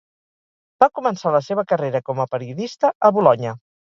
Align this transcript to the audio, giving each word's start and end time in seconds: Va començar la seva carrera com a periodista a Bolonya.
Va 0.83 0.87
començar 0.99 1.33
la 1.35 1.41
seva 1.49 1.65
carrera 1.73 2.03
com 2.09 2.23
a 2.25 2.29
periodista 2.33 2.93
a 3.11 3.17
Bolonya. 3.19 3.55